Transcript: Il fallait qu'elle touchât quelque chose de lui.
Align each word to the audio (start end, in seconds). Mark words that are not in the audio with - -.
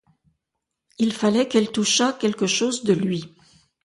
Il 0.97 1.13
fallait 1.13 1.47
qu'elle 1.47 1.71
touchât 1.71 2.13
quelque 2.13 2.47
chose 2.47 2.83
de 2.83 2.93
lui. 2.93 3.35